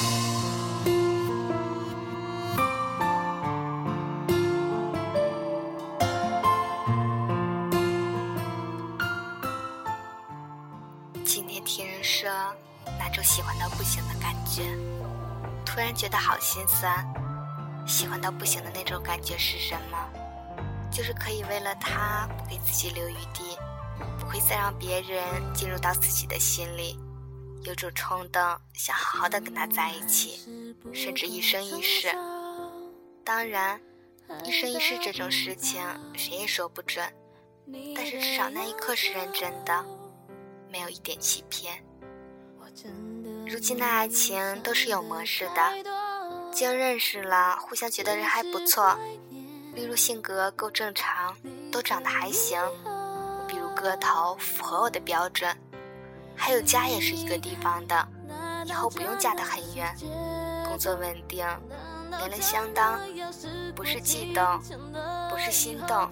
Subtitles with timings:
[0.00, 0.08] 今
[11.46, 12.30] 天听人说
[12.98, 14.62] 那种喜欢到不行的感觉，
[15.66, 17.06] 突然觉得好心酸。
[17.86, 19.98] 喜欢到不行的那种感觉是什么？
[20.90, 23.58] 就是可以为了他不给自己留余地，
[24.18, 25.20] 不会再让别人
[25.52, 26.98] 进入到自己的心里，
[27.64, 28.42] 有种冲动
[28.74, 30.40] 想好好的跟他在一起，
[30.92, 32.08] 甚至一生一世。
[33.24, 33.80] 当然，
[34.44, 35.82] 一生一世这种事情
[36.14, 37.04] 谁也说不准，
[37.94, 39.84] 但是至少那一刻是认真的，
[40.70, 41.84] 没有一点欺骗。
[43.46, 46.00] 如今的爱情都是有模式的。
[46.52, 48.98] 经认识了，互相觉得人还不错，
[49.74, 51.36] 例如性格够正常，
[51.70, 52.60] 都长得还行，
[53.46, 55.56] 比如个头符合我的标准，
[56.42, 58.08] 还有家也是一个地方的，
[58.64, 59.94] 以后不用嫁得很远，
[60.64, 61.46] 工作稳定，
[62.08, 62.98] 年龄相当，
[63.76, 64.58] 不是悸动，
[65.28, 66.10] 不是心动，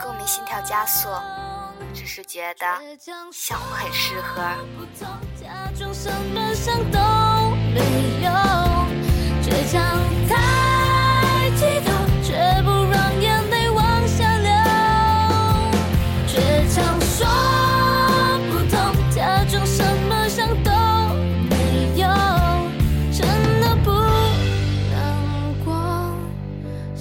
[0.00, 1.08] 更没心跳加速，
[1.94, 2.66] 只是觉得
[3.32, 4.42] 相互很适合。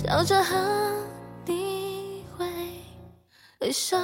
[0.02, 0.56] 笑着和
[1.46, 2.46] 你挥
[3.60, 3.96] 挥手。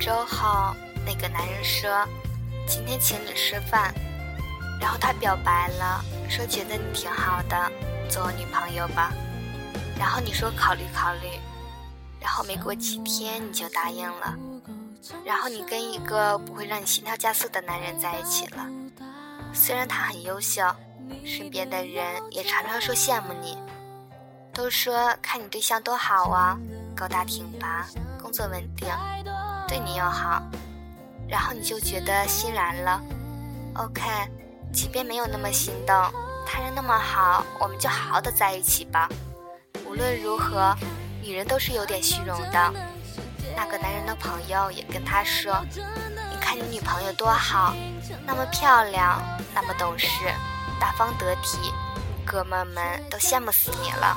[0.00, 2.06] 周后，那个男人说
[2.68, 3.94] ：“今天请你吃饭。”
[4.78, 7.72] 然后他表白了，说觉得你挺好的，
[8.06, 9.14] 做我女朋友吧。
[9.98, 11.28] 然后你说考虑考虑。
[12.20, 14.36] 然后没过几天你就答应了。
[15.24, 18.66] 然后你跟一个不会让你心跳加速的男人在一起了。
[19.52, 20.62] 虽然他很优秀，
[21.24, 23.58] 身边的人也常常说羡慕你，
[24.52, 26.58] 都说看你对象多好啊，
[26.96, 27.86] 高大挺拔，
[28.20, 28.88] 工作稳定。
[29.68, 30.42] 对你又好，
[31.28, 33.00] 然后你就觉得心然了。
[33.74, 34.02] OK，
[34.72, 35.94] 即便没有那么心动，
[36.46, 39.08] 他人那么好，我们就好好的在一起吧。
[39.86, 40.74] 无论如何，
[41.22, 42.72] 女人都是有点虚荣的。
[43.56, 45.64] 那个男人的朋友也跟他说
[46.30, 47.74] ：“你看你女朋友多好，
[48.26, 49.22] 那么漂亮，
[49.54, 50.08] 那么懂事，
[50.80, 51.72] 大方得体，
[52.24, 54.16] 哥们们都羡慕死你了。”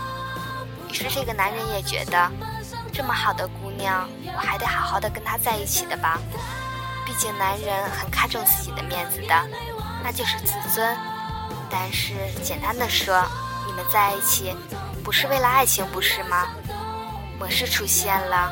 [0.89, 2.31] 于是这个男人也觉得。
[2.93, 6.19] 这么好的姑娘，我还得好好的跟她在一起的吧。
[7.05, 9.47] 毕竟男人很看重自己的面子的，
[10.03, 10.97] 那就是自尊。
[11.69, 13.23] 但是简单的说，
[13.67, 14.55] 你们在一起
[15.03, 16.47] 不是为了爱情，不是吗？
[17.37, 18.51] 模式出现了，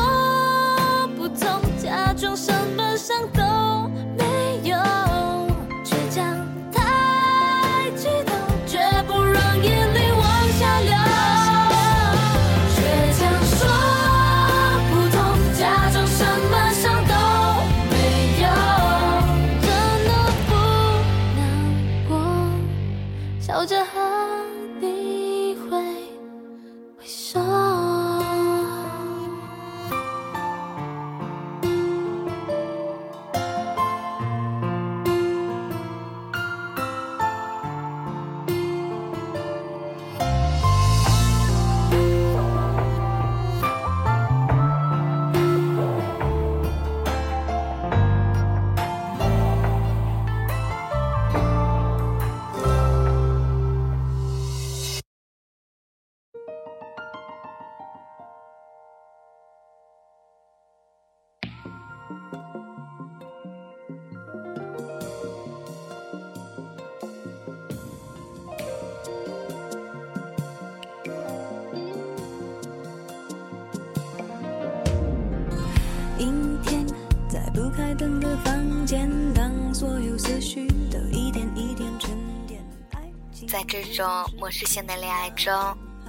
[83.47, 84.07] 在这种
[84.37, 85.53] 模式性的恋爱中，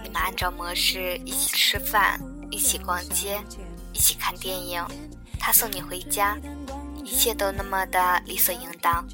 [0.02, 2.20] 你们按照模式一起吃饭，
[2.50, 3.40] 一起逛街，
[3.92, 4.84] 一起看电影，
[5.40, 6.36] 他送你回家，
[7.04, 9.04] 一切都那么的理所应当。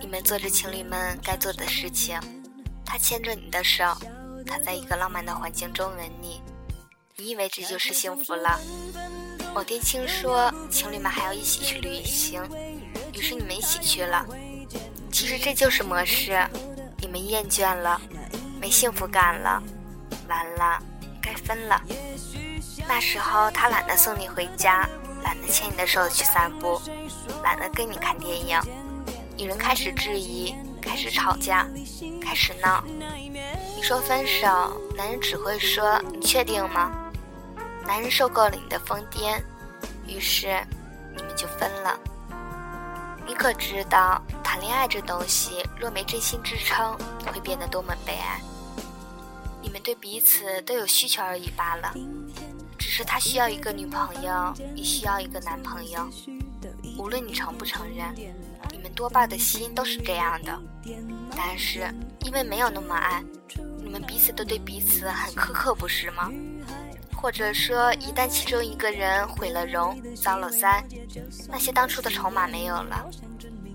[0.00, 2.18] 你们做着情侣们该做的事情，
[2.84, 3.84] 他牵着你的手，
[4.46, 6.40] 他在一个浪漫的环境中吻你，
[7.16, 8.60] 你以为这就是幸福了？
[9.54, 12.40] 某天听说情侣们还要一起去旅行，
[13.12, 14.24] 于是你们一起去了。
[15.10, 16.38] 其实这就是模式，
[16.98, 18.00] 你们厌倦了，
[18.60, 19.60] 没幸福感了，
[20.28, 20.80] 完了，
[21.20, 21.82] 该分了。
[22.86, 24.88] 那时候他懒得送你回家，
[25.24, 26.80] 懒得牵你的手去散步，
[27.42, 28.60] 懒得跟你看电影。
[29.36, 31.66] 女人开始质疑，开始吵架，
[32.22, 32.84] 开始闹。
[33.76, 37.07] 你说分手，男人只会说你确定吗？
[37.88, 39.42] 男人受够了你的疯癫，
[40.06, 40.48] 于是
[41.16, 41.98] 你们就分了。
[43.26, 46.94] 你可知道，谈恋爱这东西若没真心支撑，
[47.32, 48.42] 会变得多么悲哀？
[49.62, 51.94] 你们对彼此都有需求而已罢了，
[52.78, 56.06] 只是他需要一个女朋友，你需要一个男朋友。
[56.98, 58.14] 无论你承不承认。
[58.70, 60.60] 你们多半的心都是这样的，
[61.34, 61.88] 但是
[62.20, 63.24] 因为没有那么爱，
[63.78, 66.30] 你们彼此都对彼此很苛刻，不是吗？
[67.20, 70.84] 或者说，一旦其中一个人毁了容、遭了灾，
[71.48, 73.10] 那些当初的筹码没有了，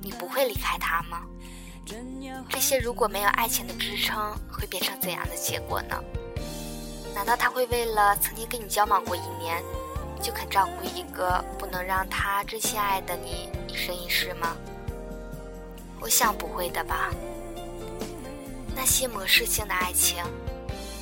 [0.02, 1.24] 你不会离开他吗？
[2.50, 6.02] 这些如果没有爱情的支撑，会变成怎样的结果呢？
[7.14, 9.62] 难道他会为了曾经跟你交往过一年，
[10.22, 14.56] 就肯照顾一个不能让他真心爱的你一生一世吗？
[16.00, 17.12] 我想不会的吧。
[18.74, 20.24] 那些模式性的爱情，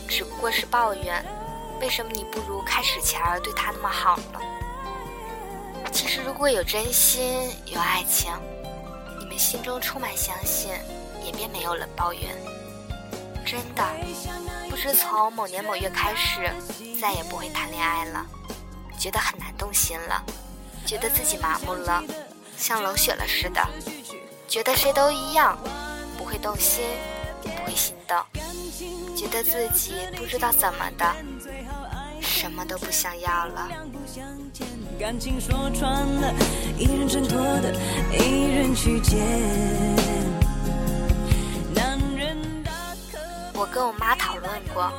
[0.08, 1.24] 只不过是抱怨，
[1.81, 4.39] 为什么你不如开始前儿对他那么好呢？
[5.92, 8.31] 其实如果有真心，有爱情，
[9.19, 10.72] 你们心中充满相信，
[11.25, 12.22] 也便没有了抱怨。
[13.44, 13.83] 真的，
[14.69, 16.54] 不知从某年某月开始，
[17.01, 18.24] 再也不会谈恋爱了，
[19.00, 20.24] 觉得很难动心了，
[20.86, 22.04] 觉得自己麻木了，
[22.57, 23.68] 像冷血了似的。
[24.48, 25.57] 觉得谁都一样，
[26.16, 26.83] 不会动心，
[27.44, 28.24] 也不会心动，
[29.18, 31.16] 觉得自己不知道怎么的，
[32.42, 33.70] 什么都不想要了。
[43.54, 44.92] 我跟我妈讨论过，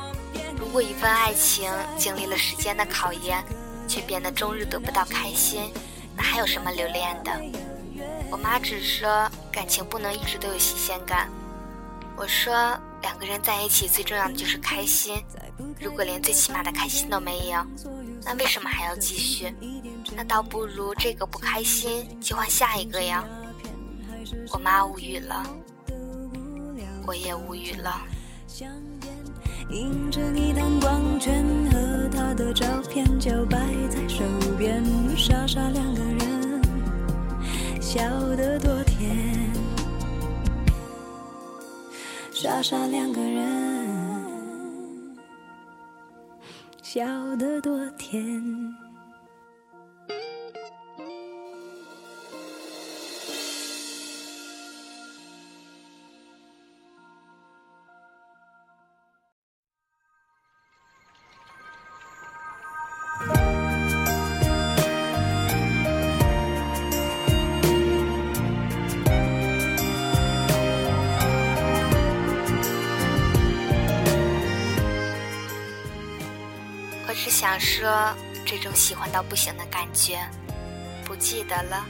[0.57, 3.43] 如果一份爱情经历了时间的考验，
[3.89, 5.69] 却变得终日得不到开心，
[6.15, 7.31] 那还有什么留恋的？
[8.31, 11.29] 我妈只说感情不能一直都有新鲜感。
[12.15, 12.53] 我说
[13.01, 15.21] 两个人在一起最重要的就是开心。
[15.79, 17.65] 如果连最起码的开心都没有，
[18.23, 19.53] 那为什么还要继续？
[20.15, 23.23] 那倒不如这个不开心就换下一个呀。
[24.51, 25.45] 我妈无语了，
[27.05, 28.01] 我也无语了。
[37.81, 39.51] 笑得多甜，
[42.33, 43.82] 傻傻两个人，
[46.93, 48.82] 笑得多甜。
[77.53, 78.15] 想说，
[78.47, 80.27] 这种喜欢到不行的感觉，
[81.05, 81.85] 不记得了，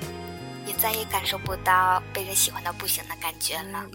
[0.65, 3.85] 也再也感受不到被人喜欢到不行的感觉了。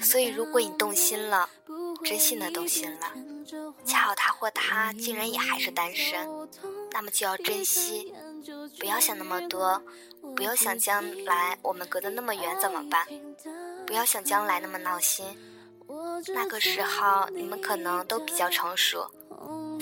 [0.00, 1.48] 所以，如果你动心了，
[2.04, 3.12] 真心的动心了，
[3.86, 6.28] 恰好他或她竟然也还是单身，
[6.90, 8.12] 那么就要珍惜，
[8.80, 9.80] 不要想那么多，
[10.34, 13.06] 不要想将来我们隔得那么远怎么办，
[13.86, 15.24] 不要想将来那么闹心。
[16.34, 19.08] 那个时候，你们可能都比较成熟。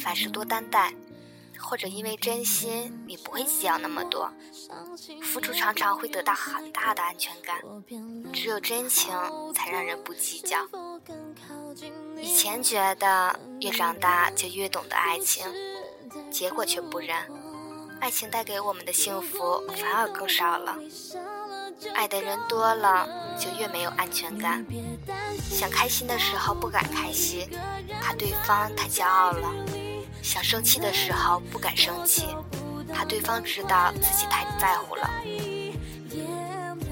[0.02, 0.92] 凡事多担待，
[1.58, 4.30] 或者因为真心，你不会计较那么多。
[5.22, 7.60] 付出常常会得到很大的安全感，
[8.32, 9.12] 只有真情
[9.54, 10.58] 才让人不计较。
[12.16, 15.46] 以前觉得越长大就越懂得爱情，
[16.30, 17.26] 结果却不然，
[18.00, 20.76] 爱情带给我们的幸福反而更少了。
[21.94, 24.64] 爱的人多了，就越没有安全感。
[25.50, 27.48] 想开心的时候不敢开心，
[28.02, 29.50] 怕对方太骄傲了。
[30.22, 32.26] 想生气的时候不敢生气，
[32.92, 35.10] 怕对方知道自己太在乎了。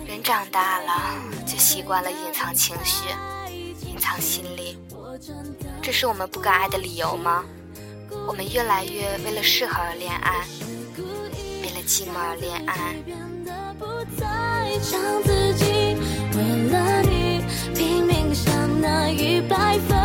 [0.07, 0.93] 人长大了，
[1.47, 3.05] 就习惯了隐藏情绪，
[3.87, 4.79] 隐藏心理。
[5.83, 7.45] 这是我们不敢爱的理由吗？
[8.27, 10.47] 我们越来越为了适合而恋爱，
[11.63, 12.95] 为了寂寞而恋爱。
[17.75, 19.97] 拼命想那一百分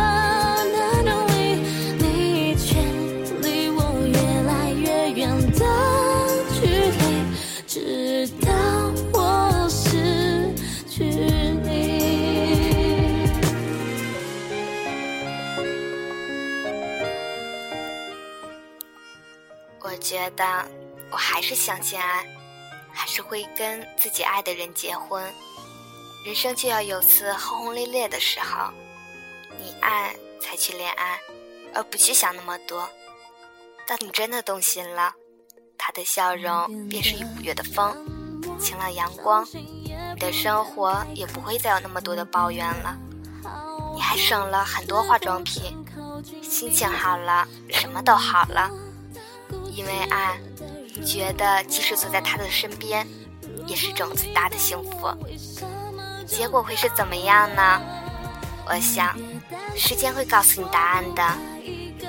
[19.84, 20.64] 我觉得
[21.10, 22.26] 我还是相信爱，
[22.90, 25.22] 还是会跟自己爱的人结婚。
[26.24, 28.72] 人生就要有次轰轰烈烈的时候，
[29.58, 31.20] 你爱才去恋爱，
[31.74, 32.88] 而不去想那么多。
[33.86, 35.12] 当你真的动心了，
[35.76, 37.94] 他的笑容便是五月的风，
[38.58, 42.96] 晴朗阳光，你的生活也不会再有那么多的抱怨了。
[43.94, 45.76] 你还省了很多化妆品，
[46.42, 48.70] 心情好了，什么都好了。
[49.74, 50.38] 因为爱，
[51.04, 53.06] 觉得即使坐在他的身边，
[53.66, 55.12] 也是种最大的幸福。
[56.24, 57.80] 结果会是怎么样呢？
[58.66, 59.16] 我想，
[59.76, 61.22] 时间会告诉你答案的。
[61.64, 62.06] 一个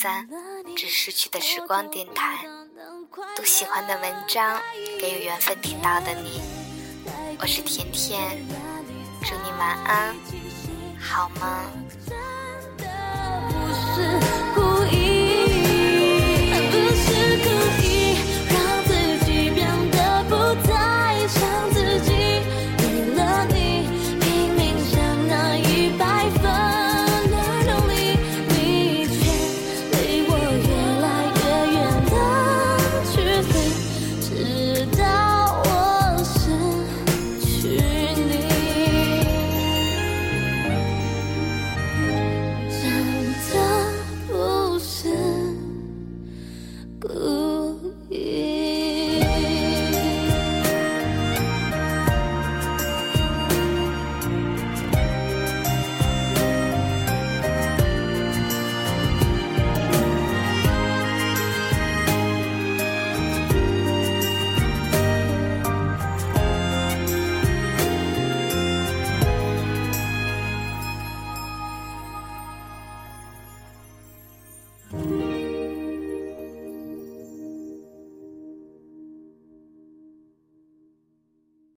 [0.00, 0.26] 三
[0.74, 2.46] 只失，去的时光电台。
[3.36, 4.58] 读喜欢的文章，
[4.98, 6.40] 给有缘分听到的你。
[7.38, 8.42] 我是甜甜，
[9.22, 10.16] 祝你晚安，
[10.98, 12.29] 好梦。